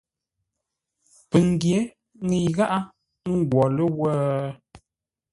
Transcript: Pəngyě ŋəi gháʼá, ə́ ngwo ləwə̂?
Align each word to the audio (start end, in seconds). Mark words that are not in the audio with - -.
Pəngyě 1.29 1.77
ŋəi 2.27 2.47
gháʼá, 2.57 2.77
ə́ 3.27 3.33
ngwo 3.39 3.61
ləwə̂? 3.75 4.07